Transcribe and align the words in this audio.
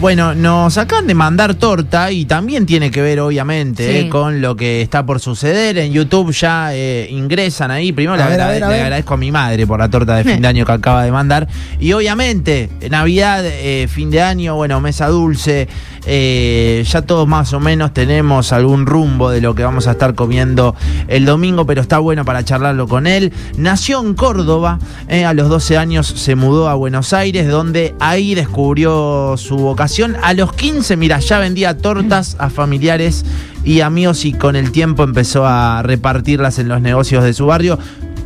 Bueno, 0.00 0.34
nos 0.34 0.78
acaban 0.78 1.06
de 1.06 1.14
mandar 1.14 1.54
torta 1.54 2.10
y 2.12 2.24
también 2.24 2.66
tiene 2.66 2.90
que 2.90 3.02
ver, 3.02 3.18
obviamente, 3.20 3.84
Sí. 3.92 3.98
eh, 4.06 4.08
con 4.08 4.40
lo 4.40 4.54
que 4.54 4.80
está 4.80 5.04
por 5.04 5.18
suceder. 5.20 5.76
En 5.78 5.92
YouTube 5.92 6.32
ya 6.32 6.72
eh, 6.72 7.08
ingresan 7.10 7.70
ahí. 7.70 7.90
Primero 7.92 8.16
le, 8.16 8.22
ver, 8.24 8.32
agrade- 8.40 8.52
ver, 8.54 8.64
a 8.64 8.68
le 8.68 8.74
ver. 8.74 8.82
agradezco 8.84 9.14
a 9.14 9.16
mi 9.16 9.32
madre 9.32 9.66
por 9.66 9.78
la 9.80 9.88
torta 9.88 10.14
de 10.16 10.24
fin 10.24 10.40
de 10.40 10.48
año 10.48 10.64
que 10.64 10.72
acaba 10.72 11.04
de 11.04 11.10
mandar. 11.10 11.48
Y 11.80 11.92
obviamente, 11.92 12.70
Navidad, 12.90 13.42
eh, 13.44 13.88
fin 13.90 14.10
de 14.10 14.22
año, 14.22 14.54
bueno, 14.54 14.80
mesa 14.80 15.08
dulce. 15.08 15.68
Eh, 16.04 16.84
ya 16.86 17.02
todos 17.02 17.28
más 17.28 17.52
o 17.52 17.60
menos 17.60 17.94
tenemos 17.94 18.52
algún 18.52 18.86
rumbo 18.86 19.30
de 19.30 19.40
lo 19.40 19.54
que 19.54 19.62
vamos 19.62 19.86
a 19.86 19.92
estar 19.92 20.14
comiendo 20.14 20.74
el 21.08 21.24
domingo, 21.24 21.66
pero 21.66 21.80
está 21.80 21.98
bueno 21.98 22.24
para 22.24 22.44
charlarlo 22.44 22.88
con 22.88 23.06
él. 23.06 23.32
Nació 23.56 24.00
en 24.00 24.14
Córdoba, 24.14 24.78
eh, 25.08 25.24
a 25.24 25.34
los 25.34 25.48
12 25.48 25.78
años 25.78 26.06
se 26.06 26.34
mudó 26.34 26.68
a 26.68 26.74
Buenos 26.74 27.12
Aires, 27.12 27.48
donde 27.48 27.94
ahí 28.00 28.34
descubrió 28.34 29.36
su 29.36 29.56
vocación. 29.56 30.16
A 30.22 30.34
los 30.34 30.52
15, 30.52 30.96
mira, 30.96 31.18
ya 31.20 31.38
vendía 31.38 31.78
tortas 31.78 32.36
a 32.38 32.50
familiares 32.50 33.24
y 33.64 33.80
amigos 33.80 34.24
y 34.24 34.32
con 34.32 34.56
el 34.56 34.72
tiempo 34.72 35.04
empezó 35.04 35.46
a 35.46 35.82
repartirlas 35.82 36.58
en 36.58 36.68
los 36.68 36.80
negocios 36.80 37.22
de 37.24 37.32
su 37.32 37.46
barrio. 37.46 37.78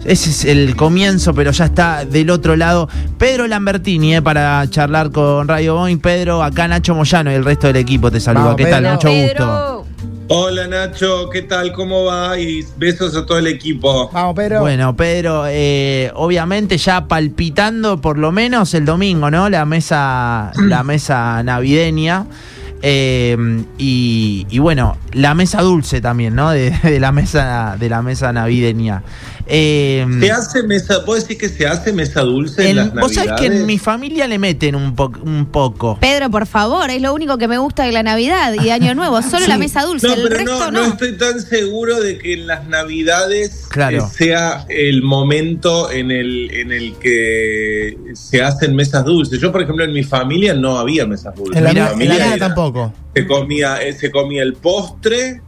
Ese 0.07 0.31
es 0.31 0.45
el 0.45 0.77
comienzo, 0.77 1.35
pero 1.35 1.51
ya 1.51 1.65
está 1.67 2.05
del 2.05 2.31
otro 2.31 2.55
lado 2.57 2.89
Pedro 3.19 3.47
Lambertini 3.47 4.15
eh, 4.17 4.23
para 4.23 4.65
charlar 4.71 5.11
con 5.11 5.49
Radio 5.49 5.75
Boing. 5.75 5.99
Pedro, 5.99 6.43
acá 6.43 6.69
Nacho 6.69 6.95
Moyano 6.95 7.31
y 7.31 7.35
el 7.35 7.45
resto 7.45 7.67
del 7.67 7.77
equipo 7.77 8.11
te 8.11 8.21
saluda. 8.21 8.45
Vamos, 8.45 8.57
¿Qué 8.57 8.67
tal? 8.67 8.83
Pedro. 8.83 8.95
Mucho 8.95 9.11
gusto. 9.11 9.35
Pedro. 9.35 9.87
Hola 10.29 10.67
Nacho, 10.67 11.31
¿qué 11.31 11.43
tal? 11.43 11.73
¿Cómo 11.73 12.05
va? 12.05 12.37
Y 12.39 12.65
besos 12.77 13.15
a 13.15 13.25
todo 13.25 13.39
el 13.39 13.47
equipo. 13.47 14.11
Vamos, 14.13 14.35
Pedro. 14.35 14.61
Bueno, 14.61 14.97
Pedro, 14.97 15.45
eh, 15.49 16.11
obviamente 16.15 16.79
ya 16.79 17.07
palpitando 17.07 18.01
por 18.01 18.19
lo 18.19 18.33
menos 18.33 18.75
el 18.75 18.85
domingo, 18.85 19.31
¿no? 19.31 19.49
La 19.49 19.65
mesa, 19.65 20.51
la 20.67 20.83
mesa 20.83 21.43
navideña. 21.45 22.27
eh, 22.83 23.37
y, 23.79 24.47
y 24.51 24.59
bueno, 24.59 24.97
la 25.13 25.35
mesa 25.35 25.63
dulce 25.63 26.01
también, 26.01 26.35
¿no? 26.35 26.51
De, 26.51 26.71
de 26.83 26.99
la 27.01 27.13
mesa, 27.13 27.77
de 27.79 27.89
la 27.89 28.03
mesa 28.03 28.33
navideña. 28.33 29.03
Eh, 29.49 30.05
¿Se 30.21 30.31
hace 30.33 30.63
mesa, 30.65 31.05
¿Puedo 31.05 31.21
decir 31.21 31.39
que 31.39 31.49
se 31.49 31.67
hace 31.67 31.93
mesa 31.93 32.23
dulce 32.23 32.63
en, 32.65 32.71
en- 32.71 32.77
las 32.77 32.95
vos 32.95 33.15
sabés 33.15 33.33
que 33.39 33.47
en 33.47 33.65
mi 33.67 33.79
familia 33.79 34.27
le 34.27 34.39
meten 34.39 34.75
un, 34.75 34.95
po- 34.97 35.13
un 35.23 35.47
poco. 35.47 35.99
Pedro, 36.01 36.31
por 36.31 36.47
favor, 36.47 36.91
es 36.91 37.01
lo 37.01 37.15
único 37.15 37.39
que 37.39 37.47
me 37.47 37.57
gusta 37.59 37.85
de 37.85 37.93
la 37.93 38.03
Navidad 38.03 38.53
y 38.55 38.65
de 38.65 38.73
Año 38.73 38.95
Nuevo, 38.97 39.23
solo 39.23 39.47
la 39.47 39.57
mesa 39.57 39.83
dulce, 39.83 40.09
No, 40.09 40.15
el 40.15 40.23
pero 40.25 40.35
resto 40.37 40.53
no, 40.59 40.71
no. 40.73 40.81
no 40.87 40.93
estoy 40.95 41.17
tan 41.17 41.41
seguro 41.41 42.01
de 42.01 42.19
que 42.19 42.33
en 42.35 42.47
las 42.49 42.67
Navidades 42.67 43.67
Claro. 43.71 43.99
eh, 43.99 44.09
sea 44.13 44.67
el 44.69 45.03
momento 45.03 45.91
en 45.93 46.11
el, 46.11 46.51
en 46.53 46.73
el 46.73 46.95
que 46.97 47.97
se 48.15 48.43
hacen 48.43 48.75
mesas 48.75 49.05
dulces. 49.05 49.41
Yo, 49.41 49.53
por 49.53 49.63
ejemplo, 49.63 49.85
en 49.85 49.93
mi 49.93 50.03
familia 50.03 50.55
no 50.55 50.79
había 50.79 51.07
mesas 51.07 51.35
dulces. 51.37 51.57
En 51.57 51.65
la, 51.65 51.71
Mi 51.71 51.75
mía- 51.75 51.83
en 51.85 51.89
la 51.89 51.91
familia 52.17 52.27
era- 52.35 52.47
tampoco. 52.49 52.93
se 53.15 53.27
comía, 53.27 53.81
eh, 53.83 53.93
se 53.93 54.11
comía 54.11 54.43
el 54.43 54.55
postre 54.55 55.41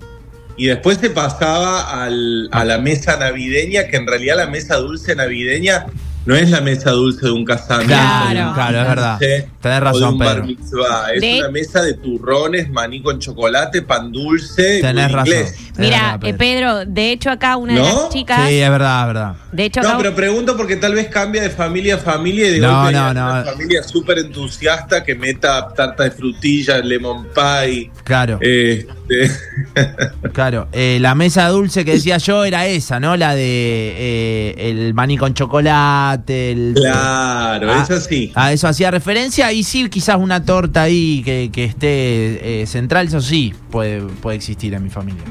y 0.59 0.67
después 0.67 0.98
se 0.98 1.11
pasaba 1.11 2.03
al- 2.05 2.48
a 2.53 2.64
la 2.64 2.78
mesa 2.78 3.17
navideña, 3.17 3.87
que 3.89 3.97
en 3.97 4.06
realidad 4.06 4.37
la 4.37 4.47
mesa 4.48 4.77
dulce 4.77 5.14
navideña 5.14 5.87
no 6.29 6.37
es 6.37 6.51
la 6.51 6.61
mesa 6.61 6.91
dulce 6.91 7.25
de 7.25 7.33
un 7.33 7.43
casamiento. 7.43 7.95
Claro, 7.95 8.39
de 8.41 8.47
un 8.47 8.53
claro, 8.55 8.81
es 8.83 8.87
verdad. 8.89 9.19
15, 9.19 9.48
Tenés 9.62 9.77
de 9.77 9.81
razón, 9.81 10.12
un 10.12 10.19
bar 10.19 10.29
Pedro. 10.35 10.45
mitzvah. 10.47 11.12
Es 11.15 11.20
De- 11.23 11.39
una 11.41 11.51
mesa 11.51 11.83
de 11.83 11.95
turrones, 11.95 12.69
maní 12.70 13.01
con 13.03 13.19
chocolate, 13.19 13.81
pan 13.81 14.12
dulce, 14.12 14.81
Tenés 14.83 15.11
razón. 15.11 15.27
inglés. 15.33 15.57
Tenés 15.57 15.79
Mira, 15.79 16.01
razón, 16.12 16.27
eh, 16.27 16.35
Pedro, 16.35 16.85
de 16.85 17.12
hecho 17.12 17.31
acá 17.31 17.57
una 17.57 17.73
de 17.73 17.81
las 17.81 18.09
chicas, 18.11 18.47
Sí, 18.47 18.59
es 18.61 18.70
verdad, 18.70 19.01
es 19.01 19.07
verdad. 19.07 19.33
de 19.53 19.65
hecho 19.65 19.81
No, 19.81 19.89
acá 19.89 19.98
pero 19.98 20.15
pregunto 20.15 20.57
porque 20.57 20.77
tal 20.77 20.95
vez 20.95 21.09
cambia 21.09 21.41
de 21.41 21.48
familia 21.51 21.95
a 21.95 21.98
familia 21.98 22.48
y 22.48 22.51
de 22.53 22.61
No, 22.61 22.91
no. 22.92 23.11
una 23.11 23.45
familia 23.45 23.83
súper 23.83 24.19
entusiasta 24.19 25.03
que 25.03 25.15
meta 25.15 25.69
tarta 25.75 26.05
de 26.05 26.11
frutilla, 26.11 26.77
lemon 26.79 27.27
pie. 27.35 27.91
Claro. 28.05 28.39
Este, 28.42 29.31
Claro, 30.33 30.69
eh, 30.73 30.98
la 31.01 31.15
mesa 31.15 31.48
dulce 31.48 31.85
que 31.85 31.92
decía 31.92 32.19
yo 32.19 32.45
era 32.45 32.67
esa, 32.67 33.01
¿no? 33.01 33.17
La 33.17 33.35
de 33.35 33.95
eh, 33.97 34.70
el 34.70 34.95
maní 34.95 35.17
con 35.17 35.33
chocolate, 35.35 36.17
claro, 36.27 37.70
Ah, 37.73 37.83
es 37.83 37.90
así. 37.90 38.33
A 38.34 38.52
eso 38.52 38.68
hacía 38.68 38.90
referencia 38.90 39.52
y 39.52 39.62
sí, 39.62 39.89
quizás 39.89 40.17
una 40.17 40.45
torta 40.45 40.83
ahí 40.83 41.23
que, 41.24 41.51
que 41.52 41.64
esté 41.64 42.62
eh, 42.62 42.67
central, 42.67 43.08
eso 43.08 43.20
sí 43.20 43.55
puede, 43.70 44.01
puede 44.02 44.36
existir 44.36 44.74
en 44.74 44.83
mi 44.84 44.90
familia. 44.90 45.23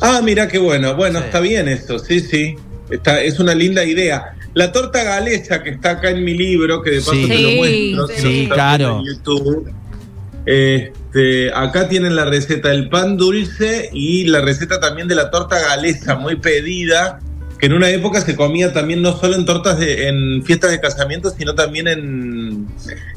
Ah, 0.00 0.20
mira 0.22 0.48
qué 0.48 0.58
bueno. 0.58 0.94
Bueno, 0.96 1.18
Sí. 1.20 1.24
está 1.26 1.40
bien 1.40 1.68
esto, 1.68 1.98
sí, 1.98 2.20
sí. 2.20 2.56
Está, 2.90 3.20
es 3.22 3.38
una 3.38 3.54
linda 3.54 3.84
idea. 3.84 4.34
La 4.54 4.72
torta 4.72 5.04
galesa 5.04 5.62
que 5.62 5.70
está 5.70 5.90
acá 5.92 6.10
en 6.10 6.24
mi 6.24 6.34
libro, 6.36 6.82
que 6.82 6.90
de 6.90 6.98
paso 7.00 7.12
Sí. 7.12 7.28
te 7.28 7.38
lo 7.38 7.48
Sí, 7.50 7.56
muestro, 7.56 8.06
sí. 8.08 8.14
si 8.16 8.22
Sí, 8.22 8.48
claro. 8.50 8.98
en 9.00 9.04
YouTube. 9.14 9.72
Este, 10.46 11.52
acá 11.54 11.88
tienen 11.88 12.16
la 12.16 12.24
receta 12.24 12.70
del 12.70 12.88
pan 12.88 13.16
dulce 13.16 13.90
y 13.92 14.24
la 14.24 14.40
receta 14.40 14.80
también 14.80 15.06
de 15.06 15.14
la 15.14 15.30
torta 15.30 15.58
galesa, 15.60 16.16
muy 16.16 16.36
pedida, 16.36 17.20
que 17.60 17.66
en 17.66 17.72
una 17.74 17.90
época 17.90 18.20
se 18.22 18.34
comía 18.36 18.72
también 18.72 19.02
no 19.02 19.16
solo 19.16 19.36
en 19.36 19.44
tortas 19.44 19.78
de, 19.78 20.08
en 20.08 20.42
fiestas 20.44 20.70
de 20.70 20.80
casamiento, 20.80 21.30
sino 21.30 21.54
también 21.54 21.88
en, 21.88 22.66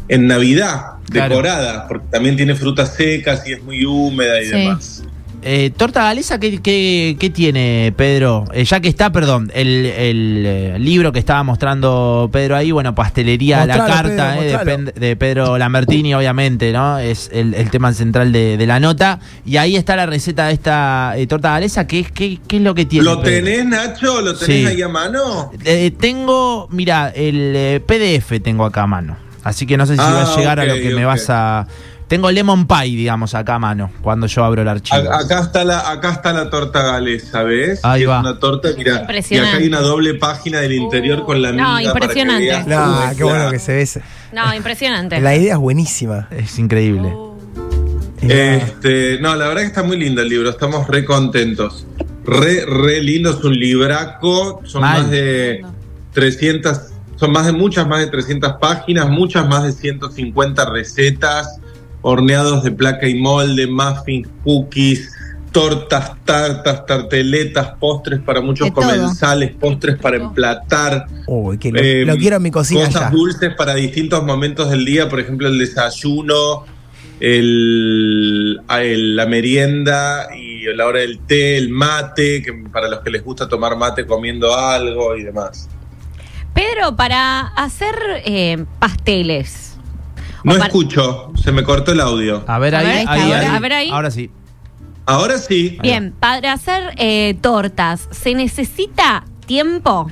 en 0.09 0.27
Navidad, 0.27 0.81
Claro. 1.09 1.29
decorada, 1.35 1.87
porque 1.87 2.07
también 2.11 2.35
tiene 2.35 2.55
frutas 2.55 2.93
secas 2.95 3.47
y 3.47 3.53
es 3.53 3.63
muy 3.63 3.85
húmeda 3.85 4.41
y 4.41 4.45
Sí. 4.45 4.51
demás. 4.51 5.02
Eh, 5.45 5.71
¿Torta 5.75 6.03
galesa 6.03 6.39
qué, 6.39 6.61
qué- 6.61 7.17
qué 7.19 7.29
tiene, 7.29 7.93
Pedro? 7.97 8.45
Eh, 8.53 8.63
ya 8.63 8.79
que 8.79 8.87
está, 8.87 9.11
perdón, 9.11 9.51
el, 9.53 9.85
el, 9.87 10.43
eh, 10.45 10.79
libro 10.79 11.11
que 11.11 11.19
estaba 11.19 11.43
mostrando 11.43 12.29
Pedro 12.31 12.55
ahí, 12.55 12.71
bueno, 12.71 12.95
pastelería 12.95 13.63
a 13.63 13.65
la 13.65 13.85
carta 13.85 14.35
Pedro, 14.39 14.61
eh, 14.61 14.91
de, 14.93 15.07
de 15.07 15.15
Pedro 15.17 15.57
Lambertini, 15.57 16.13
obviamente, 16.13 16.71
¿no? 16.71 16.97
Es 16.97 17.29
el, 17.33 17.53
el 17.55 17.69
tema 17.69 17.91
central 17.93 18.31
de, 18.31 18.55
de 18.55 18.65
la 18.67 18.79
nota. 18.79 19.19
Y 19.45 19.57
ahí 19.57 19.75
está 19.75 19.97
la 19.97 20.05
receta 20.05 20.47
de 20.47 20.53
esta 20.53 21.13
eh, 21.17 21.27
torta 21.27 21.49
galesa. 21.51 21.87
¿Qué, 21.87 21.99
es- 21.99 22.11
qué, 22.11 22.39
qué 22.47 22.57
es 22.57 22.61
lo 22.61 22.73
que 22.73 22.85
tiene? 22.85 23.03
¿Lo 23.05 23.21
Pedro? 23.21 23.45
tenés, 23.45 23.65
Nacho? 23.65 24.21
¿Lo 24.21 24.35
tenés 24.35 24.61
Sí. 24.61 24.65
ahí 24.65 24.81
a 24.81 24.87
mano? 24.87 25.51
Eh, 25.65 25.91
tengo, 25.99 26.69
mira, 26.71 27.09
el 27.13 27.53
eh, 27.55 27.81
PDF 27.85 28.39
tengo 28.41 28.63
acá 28.63 28.83
a 28.83 28.87
mano. 28.87 29.17
Así 29.43 29.65
que 29.65 29.75
no 29.75 29.85
sé 29.85 29.95
si 29.95 30.01
Ah, 30.01 30.23
va 30.25 30.33
a 30.33 30.37
llegar 30.37 30.59
a 30.61 30.65
lo 30.65 30.75
que 30.75 30.95
me 30.95 31.03
vas 31.03 31.29
a. 31.29 31.67
Tengo 32.07 32.29
Lemon 32.29 32.67
Pie, 32.67 32.95
digamos, 32.95 33.33
acá 33.33 33.55
a 33.55 33.59
mano, 33.59 33.91
cuando 34.01 34.27
yo 34.27 34.43
abro 34.43 34.61
el 34.61 34.67
archivo. 34.67 35.09
A- 35.11 35.19
Acá 35.21 35.39
está 35.41 35.63
la, 35.63 35.89
acá 35.89 36.11
está 36.11 36.31
la 36.33 36.49
torta 36.49 36.83
galesa, 36.83 37.43
¿ves? 37.43 37.79
Ahí 37.83 38.01
Que 38.01 38.07
va. 38.07 38.17
Es 38.17 38.21
una 38.25 38.39
torta, 38.39 38.69
mira. 38.77 39.07
Y 39.29 39.37
acá 39.37 39.55
hay 39.57 39.67
una 39.67 39.79
doble 39.79 40.13
página 40.15 40.59
del 40.59 40.73
interior 40.73 41.25
con 41.25 41.41
la 41.41 41.51
No, 41.51 41.77
miga 41.77 41.93
para 41.93 42.07
que 42.07 42.19
impresionante. 42.19 42.45
veas 42.47 42.67
No, 42.67 43.17
qué 43.17 43.23
bueno 43.23 43.49
que 43.51 43.59
se 43.59 43.73
ve. 43.73 43.89
No, 44.31 44.53
impresionante. 44.53 45.19
La 45.21 45.35
idea 45.35 45.53
es 45.53 45.59
buenísima. 45.59 46.27
Es 46.31 46.59
increíble. 46.59 47.13
Este, 48.21 49.19
no, 49.19 49.35
la 49.35 49.47
verdad 49.47 49.61
que 49.61 49.67
está 49.67 49.83
muy 49.83 49.97
lindo 49.97 50.21
el 50.21 50.29
libro, 50.29 50.49
estamos 50.49 50.87
re 50.87 51.03
contentos. 51.03 51.85
Re, 52.25 52.65
re 52.65 53.01
lindo, 53.01 53.31
es 53.31 53.43
un 53.43 53.53
libraco, 53.53 54.61
son 54.65 54.81
Mal. 54.81 55.01
más 55.01 55.11
de 55.11 55.65
300, 56.13 56.79
son 57.17 57.31
más 57.33 57.45
de 57.45 57.51
muchas, 57.51 57.85
más 57.85 57.99
de 57.99 58.07
300 58.07 58.53
páginas, 58.61 59.09
muchas 59.09 59.45
más 59.47 59.63
de 59.63 59.73
150 59.73 60.65
recetas, 60.69 61.59
horneados 62.03 62.63
de 62.63 62.71
placa 62.71 63.07
y 63.07 63.15
molde, 63.15 63.65
muffins, 63.65 64.27
cookies, 64.43 65.09
tortas, 65.51 66.11
tartas, 66.25 66.85
tarteletas, 66.85 67.69
postres 67.79 68.19
para 68.21 68.41
muchos 68.41 68.67
De 68.67 68.71
todo. 68.71 68.83
comensales, 68.85 69.51
postres 69.59 69.97
para 69.99 70.17
emplatar. 70.17 71.07
Uy, 71.27 71.57
que 71.57 71.71
lo, 71.71 71.79
Eh, 71.79 72.05
lo 72.05 72.15
quiero 72.17 72.35
en 72.37 72.41
mi 72.43 72.51
cocina 72.51 72.85
cosas 72.85 73.01
ya. 73.03 73.09
dulces 73.09 73.53
para 73.55 73.73
distintos 73.75 74.23
momentos 74.23 74.69
del 74.69 74.83
día, 74.85 75.07
por 75.09 75.19
ejemplo 75.19 75.47
el 75.47 75.57
desayuno, 75.59 76.65
el, 77.19 78.59
a- 78.67 78.81
el- 78.83 79.15
la 79.15 79.25
merienda 79.25 80.27
y 80.35 80.63
la 80.75 80.85
hora 80.87 80.99
del 80.99 81.19
té, 81.19 81.57
el 81.57 81.69
mate, 81.69 82.41
que 82.41 82.53
para 82.71 82.87
los 82.89 82.99
que 83.01 83.09
les 83.11 83.23
gusta 83.23 83.47
tomar 83.47 83.77
mate 83.77 84.05
comiendo 84.05 84.53
algo 84.57 85.15
y 85.15 85.23
demás. 85.23 85.69
Pedro, 86.53 86.95
para 86.95 87.47
hacer 87.55 87.95
eh, 88.25 88.65
pasteles. 88.79 89.72
No 90.43 90.53
para- 90.53 90.65
escucho, 90.65 91.31
se 91.41 91.51
me 91.51 91.63
cortó 91.63 91.91
el 91.93 92.01
audio. 92.01 92.43
A 92.47 92.59
ver 92.59 92.75
A 92.75 92.79
ahí, 92.79 92.85
ver, 92.87 93.05
ahí, 93.07 93.21
ahora- 93.21 93.39
ahí. 93.39 93.45
a 93.55 93.59
ver 93.59 93.73
ahí. 93.73 93.89
Ahora 93.91 94.11
sí. 94.11 94.29
Ahora 95.05 95.37
sí. 95.37 95.77
Bien, 95.81 96.13
para 96.19 96.53
hacer 96.53 96.93
eh, 96.97 97.35
tortas, 97.41 98.07
¿se 98.11 98.33
necesita 98.35 99.25
tiempo? 99.45 100.09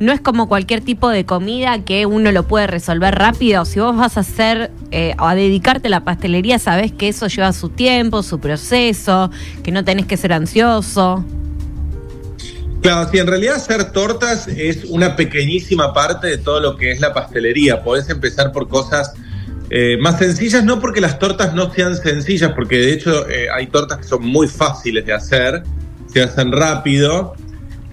No 0.00 0.12
es 0.12 0.20
como 0.20 0.48
cualquier 0.48 0.80
tipo 0.80 1.08
de 1.08 1.24
comida 1.24 1.84
que 1.84 2.04
uno 2.04 2.32
lo 2.32 2.42
puede 2.48 2.66
resolver 2.66 3.14
rápido. 3.14 3.64
Si 3.64 3.78
vos 3.78 3.96
vas 3.96 4.16
a 4.16 4.20
hacer 4.20 4.72
eh, 4.90 5.14
o 5.20 5.24
a 5.26 5.36
dedicarte 5.36 5.86
a 5.86 5.90
la 5.90 6.00
pastelería, 6.04 6.58
sabés 6.58 6.90
que 6.90 7.08
eso 7.08 7.28
lleva 7.28 7.52
su 7.52 7.68
tiempo, 7.68 8.24
su 8.24 8.40
proceso, 8.40 9.30
que 9.62 9.70
no 9.70 9.84
tenés 9.84 10.06
que 10.06 10.16
ser 10.16 10.32
ansioso. 10.32 11.24
Claro, 12.82 13.08
sí, 13.10 13.18
en 13.18 13.26
realidad 13.28 13.54
hacer 13.54 13.92
tortas 13.92 14.46
es 14.48 14.84
una 14.84 15.16
pequeñísima 15.16 15.94
parte 15.94 16.26
de 16.26 16.38
todo 16.38 16.60
lo 16.60 16.76
que 16.76 16.90
es 16.92 17.00
la 17.00 17.14
pastelería. 17.14 17.82
Podés 17.82 18.10
empezar 18.10 18.52
por 18.52 18.68
cosas 18.68 19.14
eh, 19.70 19.96
más 20.00 20.18
sencillas, 20.18 20.64
no 20.64 20.78
porque 20.80 21.00
las 21.00 21.18
tortas 21.18 21.54
no 21.54 21.72
sean 21.72 21.96
sencillas, 21.96 22.52
porque 22.54 22.78
de 22.78 22.92
hecho 22.92 23.28
eh, 23.28 23.48
hay 23.52 23.66
tortas 23.68 23.98
que 23.98 24.04
son 24.04 24.24
muy 24.24 24.46
fáciles 24.48 25.04
de 25.06 25.12
hacer, 25.12 25.62
se 26.12 26.22
hacen 26.22 26.52
rápido, 26.52 27.34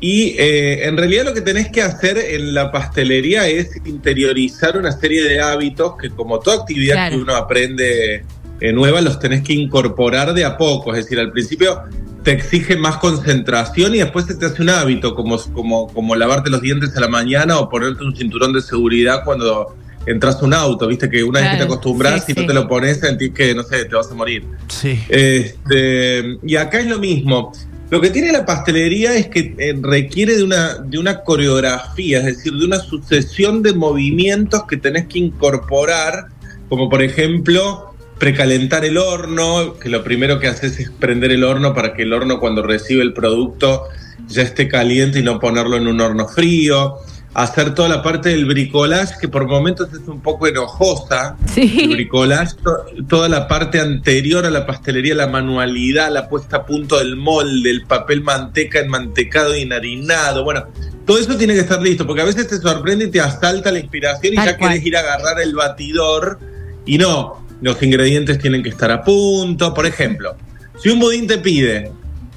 Y 0.03 0.35
eh, 0.39 0.87
en 0.87 0.97
realidad 0.97 1.25
lo 1.25 1.33
que 1.35 1.41
tenés 1.41 1.69
que 1.71 1.83
hacer 1.83 2.17
en 2.17 2.55
la 2.55 2.71
pastelería 2.71 3.47
es 3.47 3.69
interiorizar 3.85 4.75
una 4.75 4.91
serie 4.91 5.23
de 5.23 5.39
hábitos 5.39 5.93
que 6.01 6.09
como 6.09 6.39
toda 6.39 6.57
actividad 6.57 6.95
Claro. 6.95 7.17
que 7.17 7.21
uno 7.21 7.35
aprende 7.35 8.25
eh, 8.61 8.73
nueva 8.73 9.01
los 9.01 9.19
tenés 9.19 9.43
que 9.43 9.53
incorporar 9.53 10.33
de 10.33 10.43
a 10.43 10.57
poco. 10.57 10.91
Es 10.95 11.03
decir, 11.05 11.19
al 11.19 11.31
principio 11.31 11.81
te 12.23 12.31
exige 12.31 12.77
más 12.77 12.97
concentración 12.97 13.93
y 13.93 13.99
después 13.99 14.25
se 14.25 14.33
te 14.35 14.47
hace 14.47 14.61
un 14.63 14.69
hábito, 14.69 15.13
como, 15.13 15.37
como, 15.53 15.87
como 15.93 16.15
lavarte 16.15 16.49
los 16.49 16.61
dientes 16.61 16.95
a 16.97 16.99
la 16.99 17.07
mañana 17.07 17.59
o 17.59 17.69
ponerte 17.69 18.03
un 18.03 18.15
cinturón 18.15 18.53
de 18.53 18.61
seguridad 18.61 19.23
cuando 19.23 19.75
entras 20.05 20.41
a 20.41 20.45
un 20.45 20.53
auto. 20.53 20.87
Viste 20.87 21.09
que 21.09 21.23
una 21.23 21.41
vez 21.41 21.51
que 21.51 21.57
te 21.57 21.63
acostumbras, 21.63 22.25
sí, 22.25 22.27
si 22.27 22.33
no 22.33 22.41
sí. 22.41 22.47
te 22.47 22.53
lo 22.53 22.67
pones, 22.67 22.99
sentís 22.99 23.31
que, 23.31 23.53
no 23.53 23.63
sé, 23.63 23.85
te 23.85 23.95
vas 23.95 24.09
a 24.11 24.13
morir. 24.13 24.45
Sí. 24.67 24.99
Este, 25.09 26.37
y 26.43 26.55
acá 26.55 26.79
es 26.79 26.87
lo 26.87 26.99
mismo. 26.99 27.51
Lo 27.89 27.99
que 27.99 28.09
tiene 28.09 28.31
la 28.31 28.45
pastelería 28.45 29.15
es 29.15 29.27
que 29.27 29.53
eh, 29.57 29.77
requiere 29.81 30.37
de 30.37 30.43
una, 30.43 30.75
de 30.75 30.97
una 30.97 31.23
coreografía, 31.23 32.19
es 32.19 32.37
decir, 32.37 32.53
de 32.53 32.65
una 32.65 32.79
sucesión 32.79 33.61
de 33.61 33.73
movimientos 33.73 34.63
que 34.65 34.77
tenés 34.77 35.07
que 35.07 35.19
incorporar, 35.19 36.27
como 36.69 36.89
por 36.89 37.01
ejemplo 37.01 37.93
precalentar 38.17 38.85
el 38.85 38.97
horno, 38.97 39.77
que 39.77 39.89
lo 39.89 40.03
primero 40.03 40.39
que 40.39 40.47
haces 40.47 40.79
es 40.79 40.89
prender 40.89 41.31
el 41.31 41.43
horno 41.43 41.73
para 41.73 41.93
que 41.93 42.03
el 42.03 42.13
horno 42.13 42.39
cuando 42.39 42.63
recibe 42.63 43.01
el 43.01 43.13
producto 43.13 43.89
ya 44.27 44.43
esté 44.43 44.67
caliente 44.67 45.19
y 45.19 45.23
no 45.23 45.39
ponerlo 45.39 45.75
en 45.75 45.87
un 45.87 45.99
horno 45.99 46.27
frío. 46.27 46.95
Hacer 47.33 47.73
toda 47.73 47.87
la 47.87 48.03
parte 48.03 48.27
del 48.29 48.43
bricolage, 48.45 49.13
que 49.21 49.29
por 49.29 49.47
momentos 49.47 49.87
es 49.93 50.05
un 50.07 50.19
poco 50.19 50.47
enojosa, 50.47 51.37
el 51.41 51.49
Sí. 51.69 51.87
bricolage, 51.87 52.55
to- 52.61 53.05
toda 53.07 53.29
la 53.29 53.47
parte 53.47 53.79
anterior 53.79 54.45
a 54.45 54.49
la 54.49 54.65
pastelería, 54.65 55.15
la 55.15 55.27
manualidad, 55.27 56.11
la 56.11 56.27
puesta 56.27 56.57
a 56.57 56.65
punto 56.65 56.97
del 56.99 57.15
molde, 57.15 57.69
el 57.69 57.83
papel 57.85 58.21
manteca 58.21 58.79
enmantecado 58.79 59.55
y 59.55 59.61
enharinado. 59.61 60.43
Bueno, 60.43 60.65
todo 61.05 61.19
eso 61.19 61.37
tiene 61.37 61.53
que 61.53 61.61
estar 61.61 61.81
listo, 61.81 62.05
porque 62.05 62.21
a 62.21 62.25
veces 62.25 62.49
te 62.49 62.57
sorprende 62.57 63.05
y 63.05 63.11
te 63.11 63.21
asalta 63.21 63.71
la 63.71 63.79
inspiración 63.79 64.33
y 64.33 64.35
Tal 64.35 64.45
ya 64.47 64.57
cual. 64.57 64.71
querés 64.71 64.85
ir 64.85 64.97
a 64.97 64.99
agarrar 64.99 65.39
el 65.41 65.55
batidor 65.55 66.37
y 66.85 66.97
no, 66.97 67.45
los 67.61 67.81
ingredientes 67.81 68.39
tienen 68.39 68.61
que 68.61 68.69
estar 68.69 68.91
a 68.91 69.03
punto. 69.05 69.73
Por 69.73 69.85
ejemplo, 69.85 70.35
si 70.83 70.89
un 70.89 70.99
budín 70.99 71.27
te 71.27 71.37
pide 71.37 71.93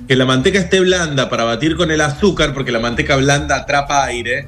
que 0.06 0.14
la 0.14 0.25
manteca 0.25 0.61
esté 0.61 0.79
blanda 0.79 1.29
para 1.29 1.43
batir 1.43 1.76
con 1.76 1.91
el 1.91 2.00
azúcar, 2.00 2.55
porque 2.55 2.70
la 2.70 2.79
manteca 2.79 3.17
blanda 3.17 3.56
atrapa 3.56 4.05
aire, 4.05 4.46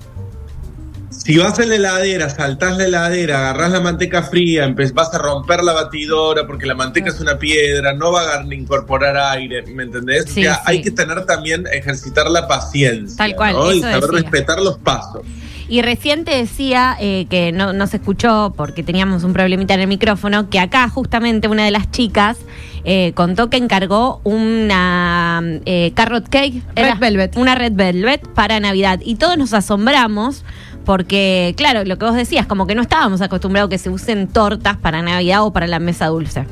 si 1.26 1.38
vas 1.38 1.58
a 1.58 1.67
la 1.67 1.75
heladera, 1.75 2.31
saltás 2.31 2.76
la 2.76 2.84
heladera, 2.84 3.40
agarrás 3.40 3.73
la 3.73 3.81
manteca 3.81 4.23
fría, 4.23 4.73
vas 4.94 5.12
a 5.12 5.19
romper 5.19 5.64
la 5.64 5.73
batidora 5.73 6.46
porque 6.46 6.67
la 6.67 6.76
manteca 6.76 7.08
es 7.08 7.19
una 7.19 7.37
piedra, 7.37 7.93
no 7.94 8.12
va 8.12 8.38
a 8.38 8.55
incorporar 8.55 9.17
aire, 9.17 9.64
¿me 9.67 9.82
entendés? 9.82 10.26
Sí, 10.28 10.43
o 10.43 10.44
sea, 10.44 10.55
sí. 10.55 10.61
hay 10.67 10.82
que 10.82 10.93
tener 10.93 11.26
también, 11.26 11.64
ejercitar 11.73 12.31
la 12.31 12.46
paciencia. 12.46 13.17
Tal 13.17 13.34
cual, 13.34 13.55
¿no? 13.55 13.73
Y 13.73 13.81
saber 13.81 14.02
decía. 14.02 14.20
respetar 14.23 14.61
los 14.61 14.78
pasos. 14.78 15.23
Y 15.69 15.82
recién 15.82 16.25
te 16.25 16.31
decía 16.31 16.96
eh, 17.00 17.26
que 17.28 17.50
no, 17.50 17.73
no 17.73 17.88
se 17.88 17.96
escuchó 17.96 18.55
porque 18.56 18.84
teníamos 18.84 19.25
un 19.25 19.32
problemita 19.32 19.75
en 19.75 19.81
el 19.81 19.88
micrófono, 19.88 20.49
que 20.49 20.61
acá 20.61 20.88
justamente 20.88 21.49
una 21.49 21.64
de 21.64 21.73
las 21.73 21.90
chicas 21.90 22.38
eh, 22.84 23.11
contó 23.17 23.50
que 23.50 23.56
encargó 23.56 24.20
una 24.23 25.43
eh, 25.64 25.90
carrot 25.96 26.28
cake. 26.28 26.62
Red 26.76 26.99
velvet. 27.00 27.37
Una 27.37 27.56
red 27.56 27.73
velvet 27.73 28.28
para 28.28 28.61
Navidad. 28.61 29.00
Y 29.05 29.17
todos 29.17 29.37
nos 29.37 29.55
asombramos 29.55 30.44
porque, 30.87 31.53
claro, 31.56 31.85
lo 31.85 31.99
que 31.99 32.06
vos 32.06 32.15
decías, 32.15 32.47
como 32.47 32.67
que 32.67 32.75
no 32.75 32.81
estábamos 32.81 33.21
acostumbrados 33.21 33.69
que 33.69 33.77
se 33.77 33.91
usen 33.91 34.29
tortas 34.29 34.77
para 34.79 35.03
Navidad 35.03 35.44
o 35.44 35.53
para 35.53 35.67
la 35.67 35.81
mesa 35.81 36.06
dulce. 36.06 36.47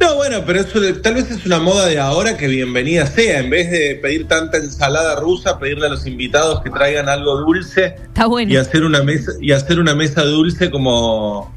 No, 0.00 0.14
bueno, 0.16 0.42
pero 0.46 0.60
eso 0.60 0.80
tal 1.02 1.14
vez 1.14 1.30
es 1.30 1.44
una 1.46 1.58
moda 1.58 1.86
de 1.86 1.98
ahora 1.98 2.36
que 2.36 2.48
bienvenida 2.48 3.06
sea. 3.06 3.40
En 3.40 3.50
vez 3.50 3.70
de 3.70 3.98
pedir 4.02 4.26
tanta 4.26 4.56
ensalada 4.58 5.16
rusa, 5.16 5.58
pedirle 5.58 5.86
a 5.86 5.90
los 5.90 6.06
invitados 6.06 6.60
que 6.62 6.70
traigan 6.70 7.08
algo 7.08 7.36
dulce 7.38 7.96
Está 8.06 8.26
bueno. 8.26 8.52
y 8.52 8.56
hacer 8.56 8.84
una 8.84 9.02
mesa 9.02 9.32
y 9.40 9.52
hacer 9.52 9.78
una 9.78 9.94
mesa 9.94 10.22
dulce 10.22 10.70
como 10.70 11.54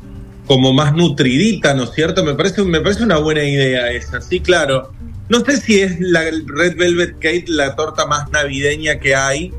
como 0.47 0.73
más 0.73 0.93
nutridita, 0.93 1.73
¿no 1.73 1.83
es 1.83 1.91
cierto? 1.91 2.23
Me 2.23 2.33
parece 2.33 2.63
me 2.63 2.81
parece 2.81 3.03
una 3.03 3.17
buena 3.17 3.43
idea 3.43 3.91
esa. 3.91 4.21
Sí, 4.21 4.39
claro. 4.39 4.91
No 5.29 5.39
sé 5.45 5.57
si 5.57 5.79
es 5.79 5.99
la 5.99 6.21
Red 6.23 6.75
Velvet 6.77 7.19
Cake 7.19 7.45
la 7.47 7.75
torta 7.75 8.05
más 8.05 8.29
navideña 8.31 8.99
que 8.99 9.15
hay, 9.15 9.53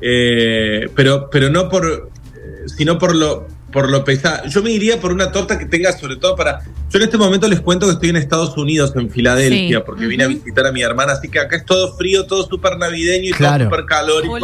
eh, 0.00 0.88
pero 0.94 1.28
pero 1.30 1.50
no 1.50 1.68
por 1.68 2.10
eh, 2.34 2.68
sino 2.76 2.98
por 2.98 3.14
lo 3.14 3.46
por 3.72 3.90
lo 3.90 4.02
pesada. 4.02 4.46
Yo 4.46 4.62
me 4.62 4.70
iría 4.70 4.98
por 4.98 5.12
una 5.12 5.30
torta 5.30 5.58
que 5.58 5.66
tenga 5.66 5.92
sobre 5.92 6.16
todo 6.16 6.34
para 6.36 6.60
yo 6.90 6.98
en 6.98 7.04
este 7.04 7.18
momento 7.18 7.46
les 7.48 7.60
cuento 7.60 7.86
que 7.86 7.92
estoy 7.92 8.08
en 8.08 8.16
Estados 8.16 8.56
Unidos, 8.56 8.92
en 8.96 9.10
Filadelfia, 9.10 9.78
Sí. 9.78 9.82
porque 9.84 10.06
vine 10.06 10.24
a 10.24 10.28
visitar 10.28 10.64
a 10.66 10.72
mi 10.72 10.80
hermana, 10.82 11.12
así 11.12 11.28
que 11.28 11.38
acá 11.38 11.56
es 11.56 11.66
todo 11.66 11.94
frío, 11.96 12.24
todo 12.26 12.48
súper 12.48 12.78
navideño 12.78 13.28
y 13.28 13.32
Claro. 13.32 13.64
todo 13.66 13.70
súper 13.76 13.84
calórico. 13.86 14.38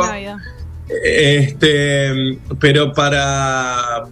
Este, 1.02 2.38
pero 2.60 2.92
para 2.92 4.04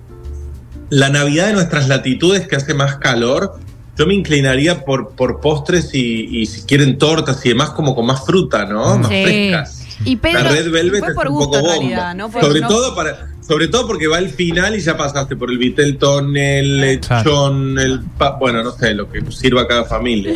la 0.89 1.09
Navidad 1.11 1.49
de 1.49 1.53
nuestras 1.55 1.89
latitudes, 1.89 2.47
que 2.49 2.57
hace 2.57 2.73
más 2.75 2.97
calor, 2.97 3.55
yo 3.99 4.07
me 4.07 4.15
inclinaría 4.15 4.85
por, 4.85 5.11
por 5.11 5.41
postres 5.41 5.95
y, 5.95 6.41
y 6.41 6.47
si 6.47 6.63
quieren 6.63 6.97
tortas 6.97 7.45
y 7.45 7.51
demás, 7.51 7.71
como 7.71 7.95
con 7.95 8.07
más 8.07 8.25
fruta, 8.25 8.65
¿no? 8.65 8.99
Más 8.99 9.09
Sí. 9.09 9.23
frescas. 9.23 9.82
Y 10.05 10.17
Pedro, 10.17 10.43
la 10.45 10.51
Red 10.51 10.71
Velvet 10.71 11.01
fue 11.01 11.09
es 11.11 11.15
por 11.15 11.29
un 11.29 11.35
gusto 11.35 11.51
poco 11.51 11.59
en 11.59 11.63
bomba. 11.65 11.79
realidad, 11.79 12.15
¿no? 12.15 12.31
Sobre, 12.33 12.61
no- 12.61 12.69
todo 12.69 12.95
para, 12.95 13.29
sobre 13.47 13.69
todo 13.69 13.87
porque 13.87 14.07
va 14.07 14.19
al 14.19 14.29
final 14.31 14.75
y 14.77 14.81
ya 14.81 14.97
pasaste 14.97 15.37
por 15.37 15.51
el 15.51 15.59
Vitelton, 15.59 16.37
el 16.37 16.81
lechón, 16.81 17.79
el... 17.79 18.01
pa- 18.19 18.37
bueno, 18.39 18.63
no 18.63 18.73
sé, 18.73 18.95
lo 18.95 19.11
que 19.11 19.23
sirva 19.31 19.63
a 19.63 19.67
cada 19.69 19.85
familia. 19.85 20.33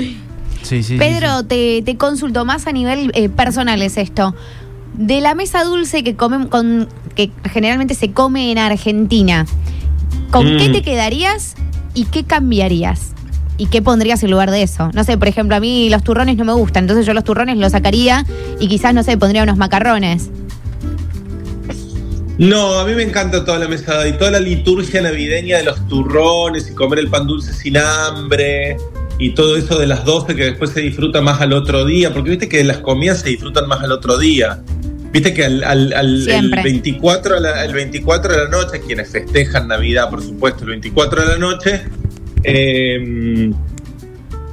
Sí, 0.63 0.83
sí, 0.83 0.97
Pedro, 0.97 1.41
sí. 1.41 1.47
Te, 1.47 1.83
te 1.83 1.97
consulto 1.97 2.45
más 2.45 2.67
a 2.67 2.73
nivel 2.73 3.11
eh, 3.15 3.29
personal 3.29 3.81
es 3.83 3.97
esto. 3.97 4.35
De 4.95 5.21
la 5.21 5.35
mesa 5.35 5.63
dulce 5.65 6.03
que 6.03 6.17
comen 6.17 6.47
con 6.49 6.89
que 7.15 7.31
generalmente 7.53 7.95
se 7.95 8.13
come 8.13 8.51
en 8.51 8.59
Argentina, 8.59 9.47
¿con 10.31 10.55
Mm. 10.55 10.59
qué 10.59 10.69
te 10.71 10.83
quedarías 10.83 11.55
y 11.95 12.05
qué 12.07 12.25
cambiarías? 12.25 13.13
¿Y 13.59 13.67
qué 13.67 13.81
pondrías 13.81 14.23
en 14.23 14.31
lugar 14.31 14.51
de 14.51 14.63
eso? 14.63 14.91
No 14.93 15.03
sé, 15.05 15.17
por 15.17 15.29
ejemplo, 15.29 15.57
a 15.57 15.61
mí 15.61 15.89
los 15.89 16.03
turrones 16.05 16.37
no 16.37 16.45
me 16.45 16.53
gustan, 16.53 16.85
entonces 16.85 17.07
yo 17.07 17.15
los 17.15 17.25
turrones 17.25 17.57
los 17.57 17.73
sacaría 17.73 18.25
y 18.61 18.69
quizás, 18.69 18.93
no 18.93 19.03
sé, 19.03 19.17
pondría 19.17 19.43
unos 19.45 19.57
macarrones. 19.57 20.29
No, 22.39 22.79
a 22.81 22.85
mí 22.85 22.93
me 22.95 23.03
encanta 23.03 23.45
toda 23.47 23.59
la 23.59 23.67
mesada 23.67 24.07
y 24.07 24.13
toda 24.13 24.31
la 24.33 24.41
liturgia 24.41 25.01
navideña 25.01 25.57
de 25.57 25.65
los 25.65 25.87
turrones 25.89 26.69
y 26.71 26.75
comer 26.75 26.99
el 26.99 27.09
pan 27.09 27.27
dulce 27.27 27.55
sin 27.55 27.79
hambre 27.79 28.77
y 29.19 29.31
todo 29.31 29.57
eso 29.57 29.79
de 29.79 29.87
las 29.87 30.05
12 30.05 30.37
que 30.37 30.45
después 30.45 30.71
se 30.73 30.81
disfruta 30.83 31.23
más 31.23 31.41
al 31.41 31.55
otro 31.55 31.87
día, 31.87 32.13
porque 32.13 32.29
viste 32.31 32.49
que 32.51 32.63
las 32.63 32.79
comidas 32.79 33.21
se 33.21 33.31
disfrutan 33.31 33.67
más 33.69 33.81
al 33.83 33.93
otro 33.93 34.19
día. 34.19 34.61
Viste 35.13 35.33
que 35.33 35.47
al, 35.47 35.65
al- 35.65 35.95
al- 35.95 36.15
el, 36.17 36.25
Siempre. 36.25 36.63
24 36.63 37.37
a 37.39 37.41
la, 37.41 37.65
el 37.65 37.73
24 37.73 38.33
de 38.33 38.39
la 38.45 38.49
noche, 38.51 38.83
quienes 38.87 39.09
festejan 39.09 39.69
Navidad, 39.69 40.11
por 40.11 40.23
supuesto, 40.23 40.65
el 40.65 40.71
24 40.71 41.23
de 41.23 41.27
la 41.29 41.39
noche, 41.39 41.85
eh, 42.49 43.51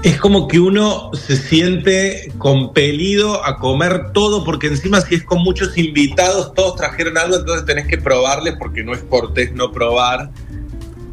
es 0.03 0.19
como 0.19 0.47
que 0.47 0.59
uno 0.59 1.11
se 1.13 1.37
siente 1.37 2.31
compelido 2.37 3.45
a 3.45 3.57
comer 3.57 4.11
todo, 4.13 4.43
porque 4.43 4.67
encima 4.67 4.99
si 4.99 5.15
es 5.15 5.23
con 5.23 5.43
muchos 5.43 5.77
invitados, 5.77 6.53
todos 6.53 6.75
trajeron 6.75 7.17
algo, 7.17 7.37
entonces 7.37 7.65
tenés 7.65 7.87
que 7.87 7.97
probarles 7.97 8.55
porque 8.59 8.83
no 8.83 8.93
es 8.93 9.03
cortés 9.03 9.53
no 9.53 9.71
probar. 9.71 10.31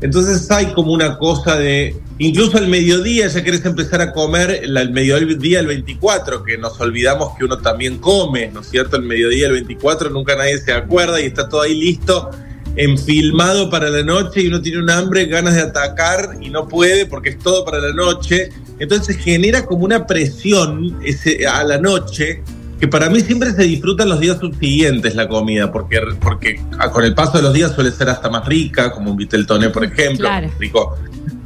Entonces 0.00 0.50
hay 0.50 0.72
como 0.72 0.92
una 0.92 1.18
cosa 1.18 1.56
de, 1.56 1.94
incluso 2.18 2.56
al 2.56 2.66
mediodía 2.66 3.28
ya 3.28 3.44
querés 3.44 3.64
empezar 3.66 4.00
a 4.00 4.12
comer, 4.12 4.62
el 4.64 4.90
mediodía 4.90 5.60
el 5.60 5.66
24, 5.66 6.42
que 6.42 6.56
nos 6.56 6.80
olvidamos 6.80 7.37
que 7.37 7.44
uno 7.44 7.58
también 7.58 7.99
come, 7.99 8.50
¿no 8.50 8.60
es 8.60 8.70
cierto? 8.70 8.96
El 8.96 9.02
mediodía 9.02 9.49
el 9.49 9.52
24 9.52 10.08
nunca 10.10 10.34
nadie 10.34 10.58
se 10.58 10.72
acuerda 10.72 11.20
y 11.20 11.26
está 11.26 11.49
todo 11.49 11.62
ahí 11.62 11.78
listo, 11.78 12.30
enfilmado 12.76 13.68
para 13.70 13.90
la 13.90 14.02
noche 14.02 14.42
y 14.42 14.46
uno 14.48 14.60
tiene 14.60 14.78
un 14.78 14.90
hambre, 14.90 15.26
ganas 15.26 15.54
de 15.54 15.62
atacar 15.62 16.38
y 16.40 16.50
no 16.50 16.68
puede 16.68 17.06
porque 17.06 17.30
es 17.30 17.38
todo 17.38 17.64
para 17.64 17.78
la 17.78 17.92
noche. 17.92 18.50
Entonces 18.78 19.16
genera 19.16 19.66
como 19.66 19.84
una 19.84 20.06
presión 20.06 20.98
ese, 21.04 21.46
a 21.46 21.62
la 21.64 21.78
noche 21.78 22.42
que 22.80 22.88
para 22.88 23.10
mí 23.10 23.20
siempre 23.20 23.52
se 23.52 23.64
disfrutan 23.64 24.08
los 24.08 24.20
días 24.20 24.38
subsiguientes 24.38 25.14
la 25.14 25.28
comida, 25.28 25.70
porque, 25.70 26.00
porque 26.18 26.62
ah, 26.78 26.90
con 26.90 27.04
el 27.04 27.14
paso 27.14 27.36
de 27.36 27.42
los 27.42 27.52
días 27.52 27.74
suele 27.74 27.90
ser 27.90 28.08
hasta 28.08 28.30
más 28.30 28.46
rica, 28.46 28.90
como 28.90 29.10
un 29.10 29.18
Viteltoné, 29.18 29.68
por 29.68 29.84
ejemplo, 29.84 30.26
Claro. 30.26 30.50
rico 30.58 30.96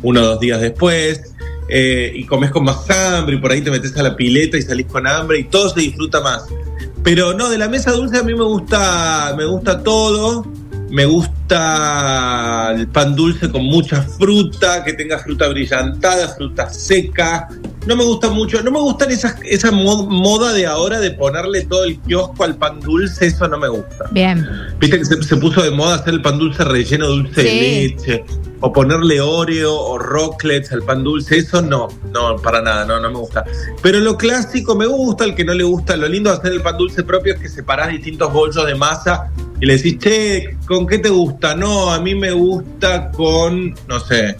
uno 0.03 0.21
o 0.21 0.25
dos 0.27 0.41
días 0.41 0.61
después, 0.61 1.35
eh, 1.69 2.13
y 2.15 2.25
comes 2.25 2.53
con 2.53 2.63
más 2.63 2.89
hambre, 2.89 3.35
y 3.35 3.39
por 3.39 3.51
ahí 3.51 3.63
te 3.63 3.71
metes 3.73 3.97
a 3.97 4.05
la 4.05 4.15
pileta 4.15 4.57
y 4.57 4.63
salís 4.63 4.87
con 4.87 5.09
hambre, 5.09 5.41
y 5.41 5.45
todo 5.45 5.71
se 5.71 5.81
disfruta 5.81 6.21
más. 6.21 6.45
Pero 7.03 7.35
no, 7.35 7.51
de 7.51 7.59
la 7.59 7.69
mesa 7.69 7.91
dulce 7.91 8.19
a 8.19 8.23
mí 8.23 8.33
me 8.33 8.45
gusta, 8.45 9.35
me 9.37 9.45
gusta 9.45 9.83
todo. 9.83 10.47
Me 10.95 11.07
gusta 11.07 12.73
el 12.73 12.87
pan 12.87 13.17
dulce 13.17 13.51
con 13.51 13.65
mucha 13.65 14.01
fruta, 14.01 14.85
que 14.85 14.93
tenga 14.93 15.19
fruta 15.19 15.49
brillantada, 15.49 16.29
fruta 16.29 16.71
seca. 16.71 17.49
No 17.85 17.97
me 17.97 18.05
gusta 18.05 18.31
mucho, 18.31 18.63
no 18.63 18.71
me 18.71 18.79
gustan 18.79 19.11
esas, 19.11 19.35
esa 19.43 19.73
mo- 19.73 20.07
moda 20.07 20.53
de 20.53 20.67
ahora 20.67 21.01
de 21.01 21.11
ponerle 21.11 21.63
todo 21.63 21.83
el 21.83 21.99
kiosco 21.99 22.45
al 22.45 22.55
pan 22.55 22.79
dulce, 22.79 23.27
eso 23.27 23.49
no 23.49 23.59
me 23.59 23.67
gusta. 23.69 24.05
Bien. 24.13 24.47
Viste 24.79 24.99
que 25.01 25.05
se, 25.05 25.21
se 25.21 25.37
puso 25.37 25.63
de 25.65 25.73
moda 25.73 25.97
hacer 25.97 26.15
el 26.15 26.23
pan 26.23 26.39
dulce 26.39 26.63
relleno 26.63 27.09
dulce 27.09 27.43
de 27.43 27.53
leche, 27.53 28.25
o 28.61 28.73
ponerle 28.73 29.21
Oreo 29.21 29.75
o 29.75 29.99
rocklets 29.99 30.71
al 30.71 30.83
pan 30.85 31.03
dulce, 31.03 31.39
eso 31.39 31.61
no, 31.61 31.89
no, 32.13 32.37
para 32.37 32.63
nada, 32.63 32.85
no, 32.85 33.01
no 33.01 33.11
me 33.11 33.19
gusta. 33.19 33.45
Pero 33.83 33.99
lo 33.99 34.17
clásico 34.17 34.77
me 34.77 34.87
gusta, 34.87 35.25
el 35.25 35.35
que 35.35 35.45
no 35.45 35.55
le 35.55 35.65
gusta, 35.65 35.97
lo 35.97 36.07
lindo 36.07 36.31
de 36.31 36.37
hacer 36.37 36.53
el 36.53 36.63
pan 36.63 36.79
dulce 36.79 37.03
propio 37.03 37.35
es 37.35 37.41
que 37.41 37.49
separás 37.49 37.89
distintos 37.89 38.33
bollos 38.33 38.65
de 38.65 38.77
masa 38.77 39.33
y 39.61 39.67
le 39.67 39.77
decís, 39.77 39.99
che, 39.99 40.57
¿con 40.67 40.87
qué 40.87 40.99
te 40.99 41.09
gusta? 41.09 41.55
No, 41.55 41.93
a 41.93 42.01
mí 42.01 42.15
me 42.15 42.33
gusta 42.33 43.11
con, 43.11 43.75
no 43.89 44.01
sé, 44.01 44.37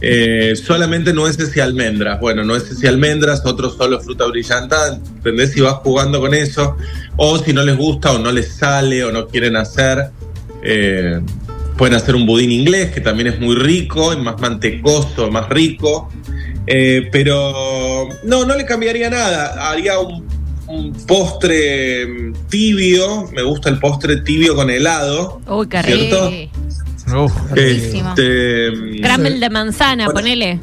eh, 0.00 0.54
solamente 0.56 1.12
nueces 1.12 1.56
y 1.56 1.60
almendras. 1.60 2.20
Bueno, 2.20 2.44
nueces 2.44 2.82
y 2.82 2.86
almendras, 2.86 3.44
otros 3.44 3.76
solo 3.76 4.00
fruta 4.00 4.26
brillante, 4.26 4.76
¿entendés? 5.16 5.52
Si 5.52 5.60
vas 5.60 5.74
jugando 5.74 6.20
con 6.20 6.32
eso, 6.32 6.76
o 7.16 7.38
si 7.38 7.52
no 7.52 7.64
les 7.64 7.76
gusta 7.76 8.12
o 8.12 8.18
no 8.18 8.30
les 8.30 8.52
sale 8.52 9.04
o 9.04 9.12
no 9.12 9.26
quieren 9.26 9.56
hacer. 9.56 10.10
Eh, 10.62 11.20
pueden 11.76 11.96
hacer 11.96 12.14
un 12.14 12.26
budín 12.26 12.52
inglés, 12.52 12.92
que 12.92 13.00
también 13.00 13.28
es 13.28 13.40
muy 13.40 13.56
rico, 13.56 14.16
más 14.18 14.40
mantecoso, 14.40 15.30
más 15.30 15.48
rico. 15.48 16.08
Eh, 16.66 17.08
pero 17.10 18.08
no, 18.24 18.44
no 18.44 18.56
le 18.56 18.64
cambiaría 18.64 19.10
nada. 19.10 19.70
Haría 19.70 19.98
un, 19.98 20.24
un, 20.72 20.92
postre 21.06 22.32
tibio. 22.48 23.28
Me 23.32 23.42
gusta 23.42 23.68
el 23.68 23.78
postre 23.78 24.18
tibio 24.18 24.54
con 24.54 24.70
helado. 24.70 25.40
Uy, 25.46 25.68
qué 25.68 25.82
¿cierto? 25.82 26.30
Uf, 27.24 27.32
este, 27.56 28.72
Crumble 29.02 29.38
de 29.38 29.50
manzana, 29.50 30.04
bueno, 30.06 30.20
ponele. 30.20 30.60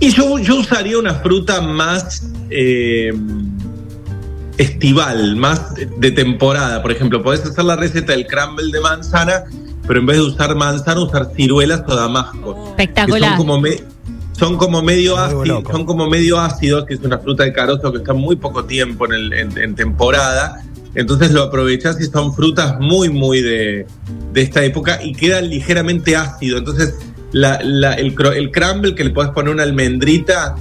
Y 0.00 0.10
yo, 0.10 0.38
yo 0.38 0.56
usaría 0.56 0.98
una 0.98 1.14
fruta 1.14 1.60
más 1.62 2.26
eh, 2.50 3.12
estival, 4.58 5.36
más 5.36 5.74
de 5.74 6.10
temporada. 6.10 6.82
Por 6.82 6.92
ejemplo, 6.92 7.22
podés 7.22 7.44
hacer 7.44 7.64
la 7.64 7.76
receta 7.76 8.12
del 8.12 8.26
crumble 8.26 8.70
de 8.72 8.80
manzana 8.80 9.44
pero 9.90 9.98
en 9.98 10.06
vez 10.06 10.18
de 10.18 10.22
usar 10.22 10.54
manzana, 10.54 11.00
usar 11.00 11.32
ciruelas 11.34 11.82
o 11.84 11.96
damascos. 11.96 12.56
Espectacular. 12.68 13.30
Son 13.30 13.38
como, 13.38 13.60
me, 13.60 13.70
son 14.40 14.56
como 14.56 14.82
medio 14.82 15.18
ácidos, 15.18 15.64
son 15.70 15.84
como 15.84 16.08
medio 16.08 16.40
ácidos, 16.40 16.86
que 16.86 16.94
es 16.94 17.00
una 17.00 17.18
fruta 17.18 17.44
de 17.44 17.52
carozo 17.52 17.92
que 17.92 17.98
está 17.98 18.14
muy 18.14 18.36
poco 18.36 18.64
tiempo 18.64 19.04
en, 19.04 19.12
el, 19.12 19.32
en, 19.34 19.58
en 19.58 19.74
temporada. 19.74 20.62
Entonces 20.94 21.30
lo 21.30 21.42
aprovechás 21.42 22.00
y 22.00 22.04
son 22.06 22.34
frutas 22.34 22.80
muy, 22.80 23.10
muy 23.10 23.42
de, 23.42 23.86
de 24.32 24.40
esta 24.40 24.64
época 24.64 24.98
y 25.02 25.12
quedan 25.12 25.50
ligeramente 25.50 26.16
ácido. 26.16 26.56
Entonces 26.56 26.94
la, 27.32 27.60
la, 27.62 27.92
el, 27.92 28.16
el 28.34 28.50
crumble 28.50 28.94
que 28.94 29.04
le 29.04 29.10
puedes 29.10 29.30
poner 29.32 29.52
una 29.52 29.62
almendrita 29.62 30.54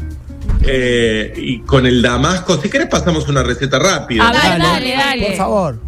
eh, 0.63 1.33
y 1.37 1.61
con 1.61 1.85
el 1.85 2.01
damasco, 2.01 2.61
si 2.61 2.69
querés 2.69 2.89
pasamos 2.89 3.29
una 3.29 3.43
receta 3.43 3.79
rápida. 3.79 4.27
Ah, 4.27 4.33
dale, 4.33 4.63
dale, 4.63 4.91
dale. 4.91 5.25
Por 5.27 5.35
favor. 5.37 5.79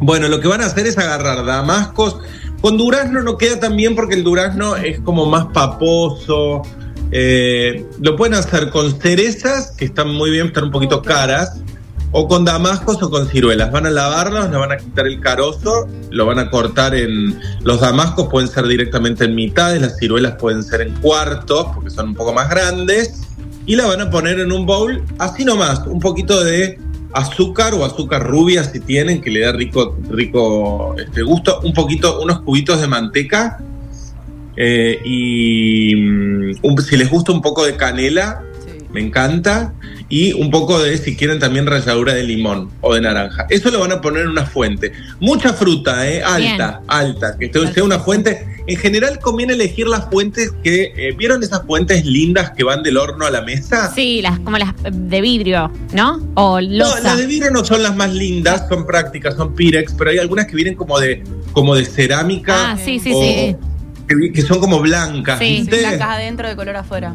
Bueno, 0.00 0.28
lo 0.28 0.38
que 0.40 0.46
van 0.46 0.60
a 0.62 0.66
hacer 0.66 0.86
es 0.86 0.96
agarrar 0.96 1.44
damascos. 1.44 2.18
Con 2.62 2.76
durazno 2.76 3.22
no 3.22 3.36
queda 3.36 3.58
tan 3.58 3.76
bien 3.76 3.96
porque 3.96 4.14
el 4.14 4.22
durazno 4.22 4.76
es 4.76 5.00
como 5.00 5.26
más 5.26 5.46
paposo. 5.46 6.62
Eh, 7.10 7.84
lo 8.00 8.14
pueden 8.14 8.34
hacer 8.34 8.70
con 8.70 9.00
cerezas, 9.00 9.72
que 9.72 9.84
están 9.84 10.14
muy 10.14 10.30
bien, 10.30 10.46
están 10.46 10.64
un 10.64 10.70
poquito 10.70 11.02
caras, 11.02 11.60
o 12.12 12.28
con 12.28 12.44
damascos 12.44 13.02
o 13.02 13.10
con 13.10 13.26
ciruelas. 13.26 13.72
Van 13.72 13.86
a 13.86 13.90
lavarlos, 13.90 14.48
le 14.48 14.56
van 14.56 14.70
a 14.70 14.76
quitar 14.76 15.08
el 15.08 15.18
carozo, 15.18 15.88
lo 16.10 16.24
van 16.24 16.38
a 16.38 16.50
cortar 16.50 16.94
en... 16.94 17.36
Los 17.64 17.80
damascos 17.80 18.28
pueden 18.30 18.48
ser 18.48 18.68
directamente 18.68 19.24
en 19.24 19.34
mitades, 19.34 19.82
las 19.82 19.98
ciruelas 19.98 20.36
pueden 20.38 20.62
ser 20.62 20.82
en 20.82 20.94
cuartos, 21.00 21.66
porque 21.74 21.90
son 21.90 22.10
un 22.10 22.14
poco 22.14 22.32
más 22.32 22.48
grandes, 22.48 23.22
y 23.66 23.74
la 23.74 23.86
van 23.86 24.02
a 24.02 24.08
poner 24.08 24.38
en 24.38 24.52
un 24.52 24.66
bowl, 24.66 25.02
así 25.18 25.44
nomás, 25.44 25.80
un 25.86 25.98
poquito 25.98 26.44
de 26.44 26.78
azúcar 27.12 27.74
o 27.74 27.84
azúcar 27.84 28.26
rubia 28.26 28.64
si 28.64 28.80
tienen, 28.80 29.20
que 29.20 29.30
le 29.30 29.40
da 29.40 29.52
rico, 29.52 29.96
rico 30.10 30.94
este 30.98 31.22
gusto, 31.22 31.60
un 31.62 31.72
poquito, 31.72 32.20
unos 32.20 32.40
cubitos 32.40 32.80
de 32.80 32.88
manteca 32.88 33.58
eh, 34.56 35.00
y 35.04 35.94
um, 36.62 36.78
si 36.78 36.96
les 36.96 37.10
gusta 37.10 37.32
un 37.32 37.40
poco 37.40 37.64
de 37.64 37.76
canela, 37.76 38.42
sí. 38.64 38.84
me 38.92 39.00
encanta, 39.00 39.72
y 40.08 40.34
un 40.34 40.50
poco 40.50 40.82
de, 40.82 40.98
si 40.98 41.16
quieren, 41.16 41.38
también 41.38 41.66
ralladura 41.66 42.12
de 42.12 42.22
limón 42.22 42.70
o 42.82 42.94
de 42.94 43.00
naranja. 43.00 43.46
Eso 43.48 43.70
lo 43.70 43.80
van 43.80 43.92
a 43.92 44.00
poner 44.02 44.24
en 44.24 44.28
una 44.28 44.44
fuente. 44.44 44.92
Mucha 45.20 45.54
fruta, 45.54 46.06
¿eh? 46.06 46.22
alta, 46.22 46.80
Bien. 46.80 46.84
alta, 46.86 47.38
que 47.38 47.50
sea 47.72 47.82
una 47.82 47.98
fuente. 47.98 48.46
En 48.66 48.76
general 48.76 49.18
conviene 49.18 49.54
elegir 49.54 49.88
las 49.88 50.08
fuentes 50.08 50.52
que, 50.62 50.92
eh, 50.96 51.14
¿vieron 51.16 51.42
esas 51.42 51.62
fuentes 51.66 52.04
lindas 52.04 52.52
que 52.52 52.62
van 52.62 52.82
del 52.82 52.96
horno 52.96 53.26
a 53.26 53.30
la 53.30 53.42
mesa? 53.42 53.92
Sí, 53.92 54.22
las 54.22 54.38
como 54.38 54.58
las 54.58 54.72
de 54.90 55.20
vidrio, 55.20 55.70
¿no? 55.92 56.20
O 56.34 56.60
losa. 56.60 56.98
No, 56.98 57.02
las 57.02 57.18
de 57.18 57.26
vidrio 57.26 57.50
no 57.50 57.64
son 57.64 57.82
las 57.82 57.96
más 57.96 58.12
lindas, 58.12 58.66
son 58.68 58.86
prácticas, 58.86 59.34
son 59.34 59.54
Pirex, 59.54 59.94
pero 59.94 60.10
hay 60.10 60.18
algunas 60.18 60.46
que 60.46 60.54
vienen 60.54 60.74
como 60.74 61.00
de, 61.00 61.24
como 61.52 61.74
de 61.74 61.84
cerámica. 61.84 62.72
Ah, 62.72 62.76
sí, 62.76 63.00
sí, 63.00 63.12
sí. 63.12 63.56
Que, 64.06 64.32
que, 64.32 64.42
son 64.42 64.60
como 64.60 64.80
blancas. 64.80 65.38
Sí, 65.38 65.60
¿viste? 65.60 65.78
blancas 65.78 66.08
adentro 66.08 66.48
de 66.48 66.56
color 66.56 66.76
afuera. 66.76 67.14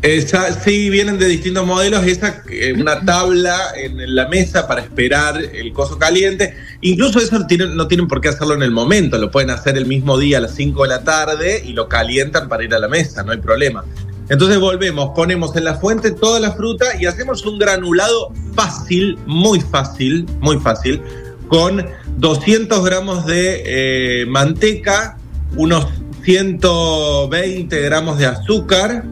Esa, 0.00 0.52
sí, 0.52 0.90
vienen 0.90 1.18
de 1.18 1.26
distintos 1.26 1.66
modelos. 1.66 2.04
Esa, 2.04 2.42
eh, 2.50 2.72
una 2.72 3.04
tabla 3.04 3.72
en 3.76 4.14
la 4.14 4.28
mesa 4.28 4.68
para 4.68 4.80
esperar 4.80 5.42
el 5.42 5.72
coso 5.72 5.98
caliente. 5.98 6.54
Incluso 6.82 7.18
eso 7.18 7.46
tienen, 7.46 7.76
no 7.76 7.88
tienen 7.88 8.06
por 8.06 8.20
qué 8.20 8.28
hacerlo 8.28 8.54
en 8.54 8.62
el 8.62 8.70
momento. 8.70 9.18
Lo 9.18 9.30
pueden 9.30 9.50
hacer 9.50 9.76
el 9.76 9.86
mismo 9.86 10.16
día 10.18 10.38
a 10.38 10.40
las 10.40 10.54
5 10.54 10.84
de 10.84 10.88
la 10.88 11.02
tarde 11.02 11.62
y 11.64 11.72
lo 11.72 11.88
calientan 11.88 12.48
para 12.48 12.62
ir 12.62 12.74
a 12.74 12.78
la 12.78 12.88
mesa, 12.88 13.24
no 13.24 13.32
hay 13.32 13.38
problema. 13.38 13.84
Entonces 14.28 14.58
volvemos, 14.60 15.10
ponemos 15.14 15.56
en 15.56 15.64
la 15.64 15.76
fuente 15.76 16.10
toda 16.10 16.38
la 16.38 16.52
fruta 16.52 16.84
y 17.00 17.06
hacemos 17.06 17.44
un 17.46 17.58
granulado 17.58 18.32
fácil, 18.54 19.18
muy 19.26 19.60
fácil, 19.60 20.26
muy 20.40 20.58
fácil, 20.58 21.00
con 21.48 21.86
200 22.18 22.84
gramos 22.84 23.24
de 23.24 23.62
eh, 24.22 24.26
manteca, 24.26 25.16
unos 25.56 25.86
120 26.24 27.80
gramos 27.80 28.18
de 28.18 28.26
azúcar, 28.26 29.04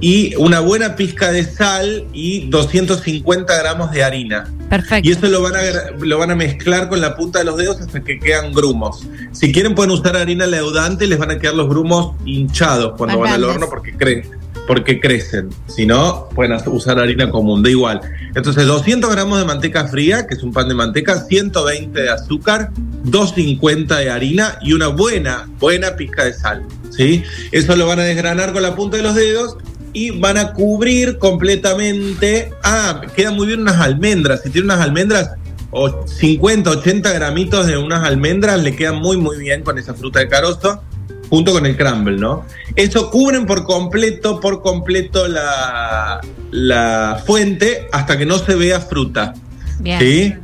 y 0.00 0.34
una 0.36 0.60
buena 0.60 0.96
pizca 0.96 1.30
de 1.32 1.44
sal 1.44 2.06
y 2.12 2.48
250 2.48 3.56
gramos 3.56 3.90
de 3.92 4.04
harina. 4.04 4.50
Perfecto. 4.68 5.08
Y 5.08 5.12
eso 5.12 5.26
lo 5.28 5.42
van, 5.42 5.54
a, 5.56 5.60
lo 5.98 6.18
van 6.18 6.30
a 6.30 6.34
mezclar 6.34 6.88
con 6.88 7.00
la 7.00 7.16
punta 7.16 7.38
de 7.38 7.44
los 7.44 7.56
dedos 7.56 7.80
hasta 7.80 8.02
que 8.02 8.18
quedan 8.18 8.52
grumos. 8.52 9.06
Si 9.32 9.52
quieren 9.52 9.74
pueden 9.74 9.92
usar 9.92 10.16
harina 10.16 10.46
leudante, 10.46 11.06
les 11.06 11.18
van 11.18 11.30
a 11.30 11.38
quedar 11.38 11.54
los 11.54 11.68
grumos 11.68 12.16
hinchados 12.24 12.94
cuando 12.96 13.18
van 13.18 13.34
al 13.34 13.44
horno 13.44 13.68
porque, 13.68 13.94
cre 13.96 14.24
porque 14.66 15.00
crecen. 15.00 15.50
Si 15.66 15.86
no, 15.86 16.28
pueden 16.34 16.56
usar 16.66 16.98
harina 16.98 17.30
común, 17.30 17.62
da 17.62 17.70
igual. 17.70 18.00
Entonces 18.34 18.66
200 18.66 19.10
gramos 19.10 19.38
de 19.38 19.44
manteca 19.44 19.86
fría, 19.88 20.26
que 20.26 20.34
es 20.34 20.42
un 20.42 20.52
pan 20.52 20.68
de 20.68 20.74
manteca, 20.74 21.20
120 21.20 22.00
de 22.00 22.10
azúcar, 22.10 22.70
250 23.04 23.98
de 23.98 24.10
harina 24.10 24.58
y 24.62 24.72
una 24.72 24.88
buena, 24.88 25.48
buena 25.58 25.96
pizca 25.96 26.24
de 26.24 26.32
sal. 26.32 26.64
¿sí? 26.90 27.22
Eso 27.52 27.76
lo 27.76 27.86
van 27.86 28.00
a 28.00 28.04
desgranar 28.04 28.52
con 28.52 28.62
la 28.62 28.74
punta 28.74 28.96
de 28.96 29.02
los 29.02 29.14
dedos 29.14 29.56
y 29.94 30.10
van 30.10 30.36
a 30.36 30.52
cubrir 30.52 31.16
completamente. 31.18 32.52
Ah, 32.62 33.00
quedan 33.16 33.36
muy 33.36 33.46
bien 33.46 33.60
unas 33.60 33.80
almendras. 33.80 34.42
Si 34.42 34.50
tienen 34.50 34.70
unas 34.70 34.84
almendras, 34.84 35.30
o 35.70 36.06
50, 36.06 36.70
80 36.70 37.12
gramitos 37.12 37.66
de 37.66 37.78
unas 37.78 38.04
almendras, 38.04 38.62
le 38.62 38.76
quedan 38.76 38.96
muy, 38.96 39.16
muy 39.16 39.38
bien 39.38 39.62
con 39.62 39.78
esa 39.78 39.94
fruta 39.94 40.20
de 40.20 40.28
carozo, 40.28 40.82
junto 41.30 41.52
con 41.52 41.64
el 41.64 41.76
crumble, 41.76 42.16
¿no? 42.16 42.44
Eso 42.76 43.10
cubren 43.10 43.46
por 43.46 43.64
completo, 43.64 44.40
por 44.40 44.62
completo 44.62 45.26
la, 45.26 46.20
la 46.50 47.22
fuente 47.24 47.88
hasta 47.92 48.18
que 48.18 48.26
no 48.26 48.38
se 48.38 48.54
vea 48.54 48.80
fruta. 48.80 49.34
Bien. 49.80 49.98
¿Sí? 49.98 50.34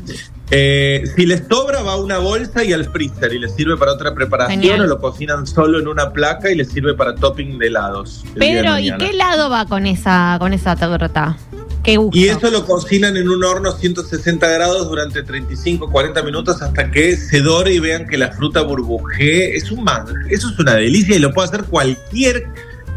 Eh, 0.51 1.05
si 1.15 1.27
les 1.27 1.45
sobra, 1.49 1.83
va 1.83 1.93
a 1.93 1.97
una 1.97 2.19
bolsa 2.19 2.65
y 2.65 2.73
al 2.73 2.91
freezer 2.91 3.33
y 3.33 3.39
les 3.39 3.55
sirve 3.55 3.77
para 3.77 3.93
otra 3.93 4.15
preparación 4.15 4.61
Genial. 4.61 4.81
o 4.81 4.87
lo 4.87 5.01
cocinan 5.01 5.47
solo 5.47 5.79
en 5.79 5.87
una 5.87 6.13
placa 6.13 6.51
y 6.51 6.57
les 6.57 6.69
sirve 6.69 6.95
para 6.95 7.15
topping 7.15 7.59
de 7.59 7.69
helados. 7.69 8.25
Pedro, 8.35 8.79
¿y 8.79 8.91
qué 8.97 9.11
helado 9.11 9.49
va 9.49 9.67
con 9.67 9.87
esa, 9.87 10.37
con 10.41 10.53
esa 10.53 10.75
torta? 10.75 11.37
¿Qué 11.85 11.97
gusto? 11.97 12.19
Y 12.19 12.29
eso 12.29 12.51
lo 12.51 12.67
cocinan 12.67 13.17
en 13.17 13.29
un 13.29 13.43
horno 13.43 13.73
160 13.73 14.47
grados 14.49 14.89
durante 14.89 15.23
35, 15.23 15.91
40 15.91 16.23
minutos 16.23 16.61
hasta 16.61 16.91
que 16.91 17.17
se 17.17 17.41
dore 17.41 17.73
y 17.73 17.79
vean 17.79 18.07
que 18.07 18.19
la 18.19 18.33
fruta 18.33 18.63
burbujee. 18.63 19.57
Es 19.57 19.71
un 19.71 19.85
man, 19.85 20.05
eso 20.29 20.51
es 20.51 20.59
una 20.59 20.75
delicia 20.75 21.17
y 21.17 21.21
lo 21.21 21.33
puede 21.33 21.49
hacer 21.49 21.65
cualquier, 21.65 22.49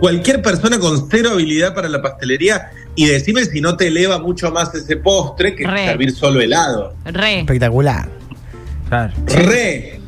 cualquier 0.03 0.41
persona 0.41 0.79
con 0.79 1.07
cero 1.09 1.29
habilidad 1.31 1.73
para 1.73 1.87
la 1.87 2.01
pastelería 2.01 2.71
y 2.93 3.05
decime 3.05 3.45
si 3.45 3.61
no 3.61 3.77
te 3.77 3.87
eleva 3.87 4.19
mucho 4.19 4.51
más 4.51 4.75
ese 4.75 4.97
postre 4.97 5.55
que 5.55 5.65
Re. 5.65 5.85
servir 5.85 6.11
solo 6.11 6.41
helado. 6.41 6.93
Re. 7.05 7.39
Espectacular. 7.39 8.09
Claro. 8.89 9.13
Re. 9.27 10.01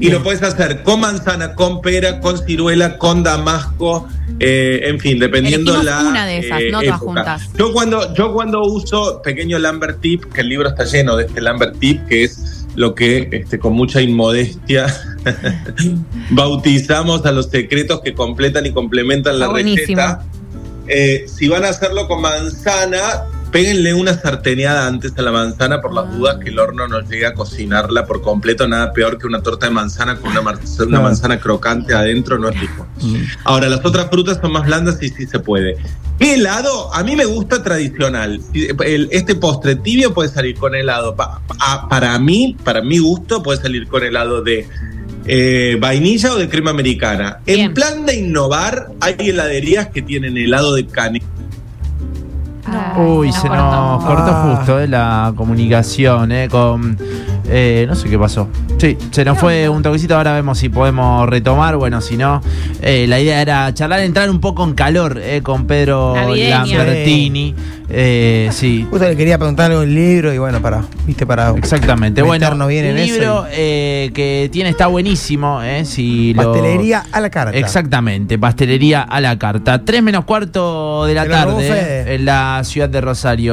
Y 0.00 0.08
lo 0.08 0.22
puedes 0.22 0.42
hacer 0.42 0.82
con 0.82 1.00
manzana, 1.00 1.54
con 1.54 1.82
pera, 1.82 2.18
con 2.20 2.38
ciruela, 2.38 2.96
con 2.96 3.22
damasco, 3.22 4.08
eh, 4.40 4.84
en 4.84 4.98
fin, 4.98 5.18
dependiendo 5.18 5.74
Elegimos 5.74 6.02
la. 6.02 6.08
una 6.08 6.26
de 6.26 6.38
esas, 6.38 6.60
no 6.70 6.80
todas 6.80 6.84
época. 6.86 6.98
juntas. 6.98 7.50
Yo 7.58 7.72
cuando, 7.74 8.14
yo 8.14 8.32
cuando 8.32 8.62
uso 8.62 9.20
pequeño 9.22 9.58
Lambert 9.58 10.00
Tip, 10.00 10.32
que 10.32 10.40
el 10.40 10.48
libro 10.48 10.70
está 10.70 10.84
lleno 10.84 11.14
de 11.14 11.26
este 11.26 11.42
Lambert 11.42 11.78
Tip, 11.78 12.06
que 12.06 12.24
es 12.24 12.51
lo 12.74 12.94
que 12.94 13.28
este, 13.32 13.58
con 13.58 13.74
mucha 13.74 14.00
inmodestia 14.00 14.86
bautizamos 16.30 17.24
a 17.26 17.32
los 17.32 17.50
secretos 17.50 18.00
que 18.00 18.14
completan 18.14 18.66
y 18.66 18.72
complementan 18.72 19.38
la 19.38 19.48
buenísimo. 19.48 20.00
receta. 20.00 20.24
Eh, 20.88 21.26
si 21.26 21.48
van 21.48 21.64
a 21.64 21.68
hacerlo 21.68 22.08
con 22.08 22.20
manzana, 22.20 23.24
péguenle 23.52 23.94
una 23.94 24.14
sarteneada 24.14 24.86
antes 24.88 25.12
a 25.16 25.22
la 25.22 25.30
manzana 25.30 25.80
por 25.80 25.92
las 25.94 26.10
dudas 26.16 26.38
que 26.42 26.48
el 26.48 26.58
horno 26.58 26.88
no 26.88 27.00
llegue 27.02 27.26
a 27.26 27.34
cocinarla 27.34 28.06
por 28.06 28.22
completo. 28.22 28.66
Nada 28.66 28.92
peor 28.92 29.18
que 29.18 29.26
una 29.26 29.42
torta 29.42 29.66
de 29.66 29.72
manzana 29.72 30.16
con 30.16 30.30
una, 30.32 30.40
mar- 30.40 30.58
una 30.80 30.98
No. 30.98 31.02
manzana 31.02 31.38
crocante 31.38 31.94
adentro, 31.94 32.38
no 32.38 32.48
es 32.48 32.58
rico. 32.58 32.86
Ahora, 33.44 33.68
las 33.68 33.84
otras 33.84 34.08
frutas 34.10 34.38
son 34.40 34.52
más 34.52 34.64
blandas 34.66 35.00
y 35.02 35.10
sí 35.10 35.26
se 35.26 35.38
puede. 35.38 35.76
¿Qué 36.18 36.34
helado? 36.34 36.92
A 36.94 37.04
mí 37.04 37.14
me 37.14 37.24
gusta 37.26 37.62
tradicional. 37.62 38.40
Este 38.52 39.34
postre 39.34 39.76
tibio 39.76 40.14
puede 40.14 40.30
salir 40.30 40.56
con 40.56 40.74
helado. 40.74 41.14
Pa- 41.14 41.40
pa- 41.46 41.88
para 41.88 42.18
mí, 42.18 42.56
para 42.64 42.80
mi 42.80 42.98
gusto, 42.98 43.42
puede 43.42 43.60
salir 43.60 43.86
con 43.86 44.02
helado 44.02 44.40
de 44.42 44.66
eh, 45.26 45.76
vainilla 45.78 46.32
o 46.32 46.36
de 46.38 46.48
crema 46.48 46.70
americana. 46.70 47.38
Bien. 47.46 47.60
En 47.60 47.74
plan 47.74 48.06
de 48.06 48.16
innovar, 48.16 48.88
hay 49.00 49.14
heladerías 49.18 49.88
que 49.88 50.02
tienen 50.02 50.36
helado 50.38 50.74
de 50.74 50.86
canela. 50.86 51.24
Uy, 52.96 53.32
nos 53.32 53.32
se 53.32 53.48
nos 53.48 54.04
cortó 54.04 54.30
Ah. 54.30 54.56
justo 54.56 54.80
eh, 54.80 54.86
la 54.88 55.32
comunicación, 55.36 56.30
eh, 56.32 56.48
con... 56.50 56.96
eh, 57.54 57.84
no 57.86 57.94
sé 57.94 58.08
qué 58.08 58.18
pasó. 58.18 58.48
Sí, 58.78 58.96
se 59.10 59.24
nos 59.24 59.38
fue 59.38 59.68
un 59.68 59.82
toquecito, 59.82 60.16
ahora 60.16 60.32
vemos 60.32 60.58
si 60.58 60.68
podemos 60.70 61.28
retomar, 61.28 61.76
bueno, 61.76 62.00
si 62.00 62.16
no, 62.16 62.40
eh, 62.80 63.04
la 63.06 63.20
idea 63.20 63.42
era 63.42 63.72
charlar, 63.74 64.00
entrar 64.00 64.30
un 64.30 64.40
poco 64.40 64.64
en 64.64 64.72
calor 64.74 65.20
eh, 65.22 65.42
con 65.42 65.66
Pedro. 65.66 66.14
Lambertini. 66.16 67.54
Eh, 67.94 68.48
sí, 68.52 68.86
Justo 68.90 69.06
le 69.06 69.16
quería 69.16 69.36
preguntar 69.36 69.66
algo 69.70 69.80
del 69.82 69.94
libro 69.94 70.32
y 70.32 70.38
bueno, 70.38 70.62
para, 70.62 70.82
viste, 71.06 71.26
para. 71.26 71.50
exactamente. 71.50 72.22
Bueno, 72.22 72.66
bien 72.66 72.86
en 72.86 72.96
eso 72.98 73.12
libro 73.14 73.46
eh, 73.50 74.10
que 74.14 74.48
tiene, 74.50 74.70
está 74.70 74.86
buenísimo, 74.86 75.62
eh, 75.62 75.84
si 75.84 76.32
lo- 76.32 76.52
Pastelería 76.52 77.04
a 77.12 77.20
la 77.20 77.28
carta. 77.28 77.56
Exactamente, 77.56 78.38
pastelería 78.38 79.02
a 79.02 79.20
la 79.20 79.38
carta. 79.38 79.84
Tres 79.84 80.02
menos 80.02 80.24
cuarto 80.24 81.04
de 81.04 81.14
la 81.14 81.26
tarde 81.28 81.68
eh, 81.70 82.14
en 82.14 82.24
la 82.24 82.62
ciudad 82.64 82.88
de 82.88 83.00
Rosario. 83.02 83.50